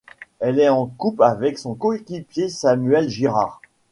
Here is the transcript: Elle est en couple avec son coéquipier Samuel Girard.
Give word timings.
Elle 0.39 0.57
est 0.59 0.67
en 0.67 0.87
couple 0.87 1.21
avec 1.21 1.59
son 1.59 1.75
coéquipier 1.75 2.49
Samuel 2.49 3.07
Girard. 3.07 3.61